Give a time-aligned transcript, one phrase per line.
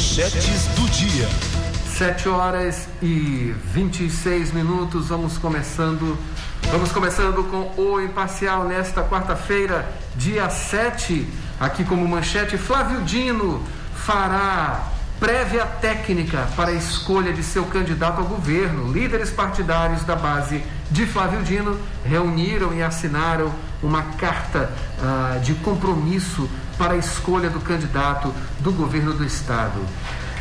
[0.00, 1.28] Manchetes do dia.
[1.98, 5.08] 7 horas e 26 minutos.
[5.08, 6.16] Vamos começando.
[6.70, 9.86] Vamos começando com o imparcial nesta quarta-feira,
[10.16, 11.28] dia 7.
[11.60, 13.62] Aqui como manchete, Flávio Dino
[13.94, 14.88] fará
[15.20, 18.90] prévia técnica para a escolha de seu candidato ao governo.
[18.90, 26.48] Líderes partidários da base de Flávio Dino reuniram e assinaram uma carta uh, de compromisso
[26.80, 29.78] para a escolha do candidato do governo do estado.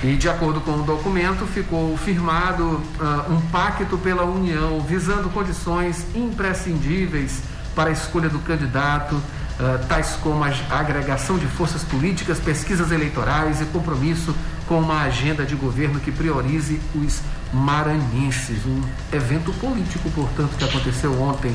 [0.02, 6.06] E de acordo com o documento, ficou firmado uh, um pacto pela União visando condições
[6.16, 7.42] imprescindíveis
[7.76, 13.60] para a escolha do candidato, uh, tais como a agregação de forças políticas, pesquisas eleitorais
[13.60, 14.34] e compromisso
[14.66, 17.20] com uma agenda de governo que priorize os
[17.52, 18.66] maranhenses.
[18.66, 21.54] Um evento político, portanto, que aconteceu ontem,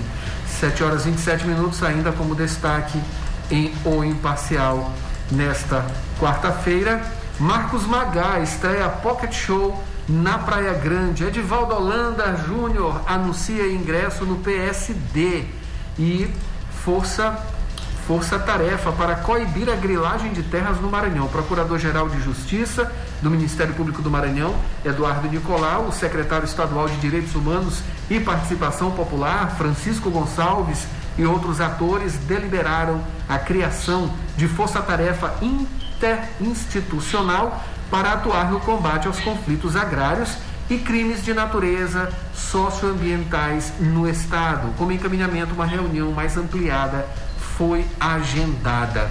[0.61, 3.01] 7 horas e 27 minutos, ainda como destaque
[3.51, 4.93] em O Imparcial
[5.31, 5.85] nesta
[6.19, 7.03] quarta-feira.
[7.39, 11.25] Marcos Magá estreia Pocket Show na Praia Grande.
[11.25, 15.47] Edivaldo Holanda Júnior anuncia ingresso no PSD.
[15.99, 16.33] E
[16.85, 17.43] Força
[18.07, 21.27] força-tarefa para coibir a grilagem de terras no Maranhão.
[21.29, 22.93] Procurador-Geral de Justiça
[23.23, 28.91] do Ministério Público do Maranhão, Eduardo Nicolau, o secretário estadual de Direitos Humanos e Participação
[28.91, 30.87] Popular, Francisco Gonçalves,
[31.17, 39.77] e outros atores deliberaram a criação de força-tarefa interinstitucional para atuar no combate aos conflitos
[39.77, 40.37] agrários
[40.69, 44.73] e crimes de natureza socioambientais no Estado.
[44.77, 47.07] Como encaminhamento, uma reunião mais ampliada
[47.57, 49.11] foi agendada.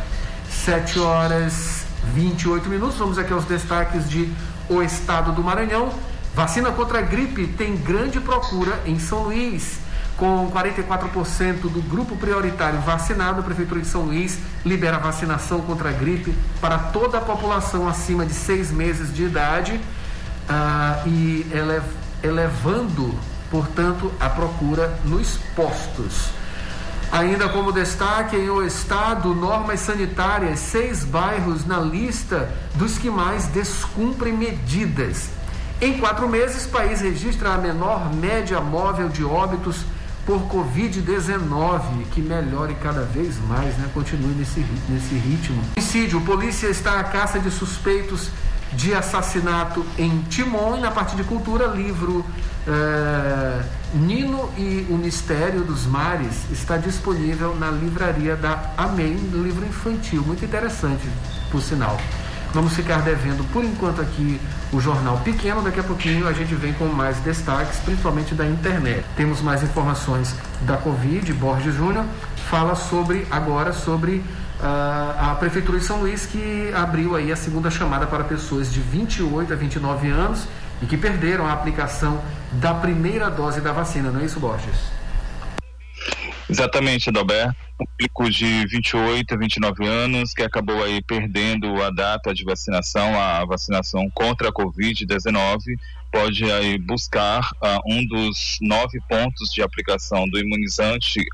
[0.49, 2.97] 7 horas 28 minutos.
[2.97, 4.29] Vamos aqui aos destaques de
[4.69, 5.93] o estado do Maranhão.
[6.35, 9.79] Vacina contra a gripe tem grande procura em São Luís.
[10.17, 15.91] Com 44% do grupo prioritário vacinado, a Prefeitura de São Luís libera vacinação contra a
[15.91, 21.45] gripe para toda a população acima de seis meses de idade uh, e
[22.21, 23.17] elevando,
[23.49, 26.29] portanto, a procura nos postos.
[27.11, 33.45] Ainda como destaque em o estado, normas sanitárias, seis bairros na lista dos que mais
[33.47, 35.29] descumprem medidas.
[35.79, 39.85] Em quatro meses, o país registra a menor média móvel de óbitos
[40.25, 43.89] por Covid-19, que melhore cada vez mais, né?
[43.93, 45.61] continue nesse, nesse ritmo.
[45.75, 48.29] Homicídio, polícia está à caça de suspeitos
[48.71, 52.25] de assassinato em Timon e na parte de cultura, livro
[52.67, 53.61] é,
[53.93, 60.43] Nino e o Mistério dos Mares está disponível na livraria da Amém, livro infantil, muito
[60.43, 61.07] interessante,
[61.51, 61.97] por sinal.
[62.53, 64.39] Vamos ficar devendo por enquanto aqui
[64.71, 69.03] o jornal pequeno, daqui a pouquinho a gente vem com mais destaques, principalmente da internet.
[69.15, 72.05] Temos mais informações da Covid, Borges Júnior
[72.53, 77.71] fala sobre agora sobre uh, a Prefeitura de São Luís que abriu aí a segunda
[77.71, 80.45] chamada para pessoas de 28 a 29 anos
[80.79, 82.21] e que perderam a aplicação
[82.51, 84.75] da primeira dose da vacina, não é isso, Borges?
[86.53, 87.55] Exatamente, Adalberto.
[87.81, 93.19] Um público de 28 a 29 anos que acabou aí perdendo a data de vacinação,
[93.19, 95.57] a vacinação contra a Covid-19,
[96.11, 101.25] pode aí buscar uh, um dos nove pontos de aplicação do imunizante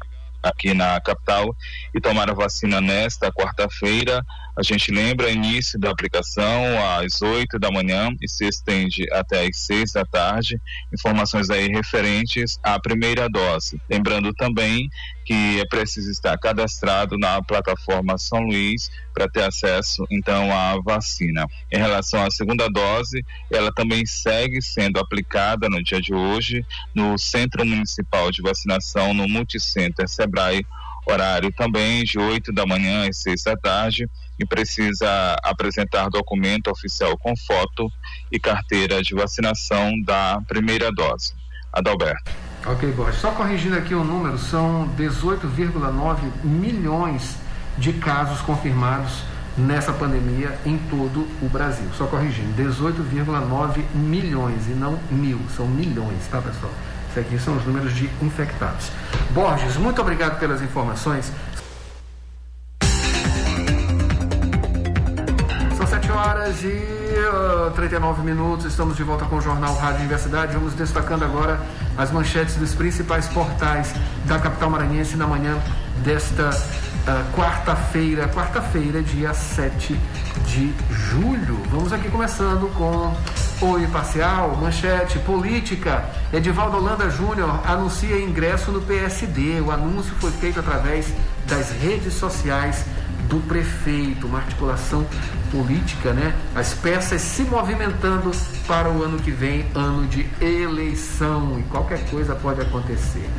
[0.41, 1.55] aqui na capital
[1.93, 4.23] e tomar a vacina nesta quarta-feira.
[4.57, 6.63] A gente lembra início da aplicação
[6.97, 10.59] às 8 da manhã e se estende até às 6 da tarde.
[10.93, 13.81] Informações aí referentes à primeira dose.
[13.89, 14.89] Lembrando também
[15.29, 21.45] que é preciso estar cadastrado na plataforma São Luís para ter acesso então à vacina.
[21.71, 27.17] Em relação à segunda dose, ela também segue sendo aplicada no dia de hoje no
[27.17, 30.65] Centro Municipal de Vacinação no Multicenter Sebrae,
[31.05, 34.07] horário também de 8 da manhã às 6 da tarde
[34.37, 37.89] e precisa apresentar documento oficial com foto
[38.31, 41.33] e carteira de vacinação da primeira dose.
[41.73, 42.31] Adalberto.
[42.65, 43.21] Ok, Borges.
[43.21, 47.37] Só corrigindo aqui o número, são 18,9 milhões
[47.77, 49.23] de casos confirmados
[49.57, 51.87] nessa pandemia em todo o Brasil.
[51.97, 56.71] Só corrigindo, 18,9 milhões e não mil, são milhões, tá pessoal?
[57.09, 58.91] Isso aqui são os números de infectados.
[59.31, 61.31] Borges, muito obrigado pelas informações.
[65.75, 66.99] São 7 horas e
[67.75, 70.53] 39 minutos, estamos de volta com o Jornal Rádio Universidade.
[70.53, 71.59] Vamos destacando agora
[71.97, 73.93] as manchetes dos principais portais
[74.25, 75.57] da capital maranhense na manhã
[76.03, 79.99] desta uh, quarta-feira, quarta-feira, dia 7
[80.45, 81.61] de julho.
[81.69, 83.13] Vamos aqui começando com
[83.61, 86.05] o imparcial, manchete, política.
[86.31, 89.59] Edivaldo Holanda Júnior anuncia ingresso no PSD.
[89.61, 91.13] O anúncio foi feito através
[91.45, 92.85] das redes sociais
[93.27, 95.05] do prefeito, uma articulação
[95.51, 96.33] política, né?
[96.55, 98.31] As peças se movimentando
[98.65, 103.29] para o ano que vem, ano de eleição, e qualquer coisa pode acontecer.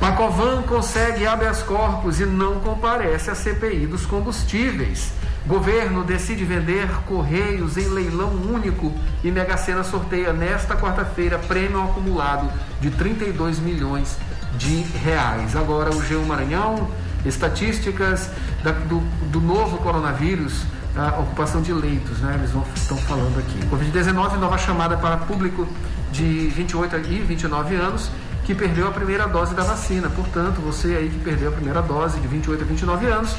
[0.00, 5.12] Pacovan consegue habeas corpus e não comparece à CPI dos combustíveis.
[5.46, 12.50] Governo decide vender Correios em leilão único e Mega Sena sorteia nesta quarta-feira prêmio acumulado
[12.80, 14.18] de 32 milhões
[14.58, 15.54] de reais.
[15.54, 16.90] Agora o G1 Maranhão,
[17.24, 18.28] estatísticas
[18.64, 18.98] da, do,
[19.30, 20.64] do novo coronavírus,
[20.96, 22.34] a ocupação de leitos, né?
[22.38, 23.60] Eles vão, estão falando aqui.
[23.66, 25.68] Covid-19, nova chamada para público
[26.10, 28.10] de 28 e 29 anos
[28.44, 30.08] que perdeu a primeira dose da vacina.
[30.08, 33.36] Portanto, você aí que perdeu a primeira dose de 28 a 29 anos,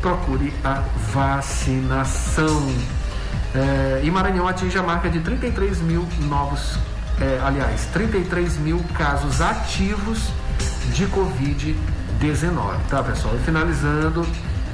[0.00, 0.82] procure a
[1.12, 2.68] vacinação.
[3.54, 6.78] É, e Maranhão atinge a marca de 33 mil novos,
[7.20, 10.28] é, aliás, 33 mil casos ativos
[10.92, 12.76] de Covid-19.
[12.88, 13.34] Tá, pessoal?
[13.36, 14.26] E finalizando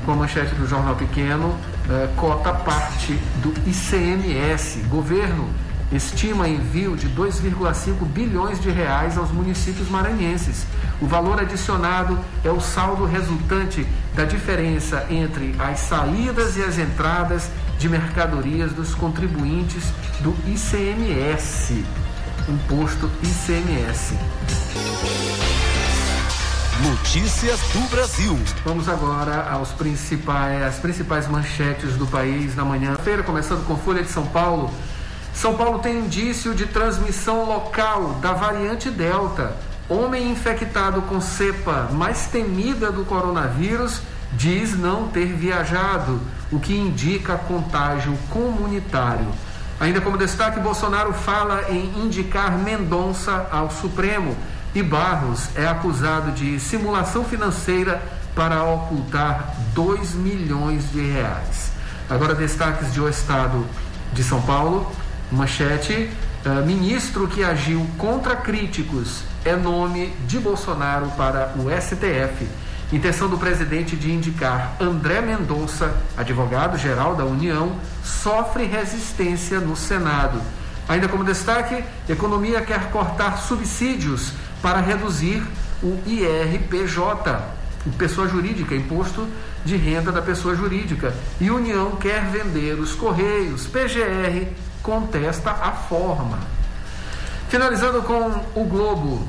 [0.04, 1.56] com a manchete do Jornal Pequeno,
[1.88, 3.12] é, cota parte
[3.42, 4.80] do ICMS.
[4.88, 5.48] Governo
[5.96, 10.66] estima envio de 2,5 bilhões de reais aos municípios maranhenses.
[11.00, 17.50] O valor adicionado é o saldo resultante da diferença entre as saídas e as entradas
[17.78, 21.84] de mercadorias dos contribuintes do ICMS,
[22.48, 24.14] imposto ICMS.
[26.82, 28.38] Notícias do Brasil.
[28.64, 34.10] Vamos agora aos principais, às principais manchetes do país na manhã-feira, começando com Folha de
[34.10, 34.70] São Paulo.
[35.34, 39.54] São Paulo tem indício de transmissão local da variante Delta.
[39.88, 44.00] Homem infectado com cepa mais temida do coronavírus
[44.32, 46.20] diz não ter viajado,
[46.50, 49.26] o que indica contágio comunitário.
[49.78, 54.36] Ainda como destaque, Bolsonaro fala em indicar Mendonça ao Supremo
[54.74, 58.00] e Barros é acusado de simulação financeira
[58.34, 61.72] para ocultar 2 milhões de reais.
[62.08, 63.66] Agora, destaques de O Estado
[64.12, 64.90] de São Paulo.
[65.34, 66.10] Manchete:
[66.46, 72.46] uh, ministro que agiu contra críticos é nome de Bolsonaro para o STF.
[72.92, 80.40] Intenção do presidente de indicar André Mendonça, advogado-geral da União, sofre resistência no Senado.
[80.88, 84.32] Ainda como destaque, economia quer cortar subsídios
[84.62, 85.42] para reduzir
[85.82, 87.42] o IRPJ,
[87.98, 89.26] pessoa jurídica, imposto
[89.64, 91.14] de renda da pessoa jurídica.
[91.40, 94.52] E União quer vender os Correios, PGR
[94.84, 96.38] contesta a forma.
[97.48, 99.26] Finalizando com o Globo,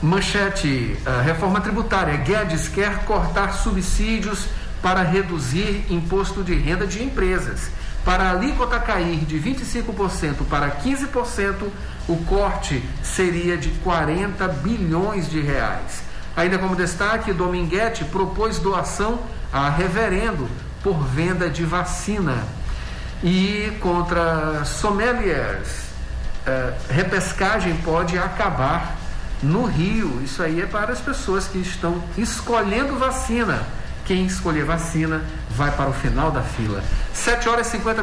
[0.00, 2.16] manchete: reforma tributária.
[2.16, 4.46] Guedes quer cortar subsídios
[4.80, 7.70] para reduzir imposto de renda de empresas.
[8.04, 11.70] Para a alíquota cair de 25% para 15%,
[12.06, 16.02] o corte seria de 40 bilhões de reais.
[16.36, 19.20] Ainda como destaque, Dominguete propôs doação
[19.52, 20.48] a reverendo
[20.82, 22.44] por venda de vacina.
[23.26, 25.68] E contra sommeliers,
[26.46, 28.98] uh, repescagem pode acabar
[29.42, 30.20] no Rio.
[30.22, 33.62] Isso aí é para as pessoas que estão escolhendo vacina.
[34.04, 36.84] Quem escolher vacina vai para o final da fila.
[37.14, 38.02] 7 horas e 50